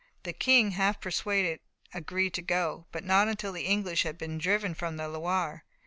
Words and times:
The 0.23 0.33
King, 0.33 0.71
half 0.71 0.99
persuaded, 0.99 1.59
agreed 1.93 2.33
to 2.33 2.41
go, 2.41 2.87
but 2.91 3.03
not 3.03 3.27
until 3.27 3.51
the 3.53 3.67
English 3.67 4.01
had 4.01 4.17
been 4.17 4.39
driven 4.39 4.73
from 4.73 4.97
the 4.97 5.07
Loire. 5.07 5.63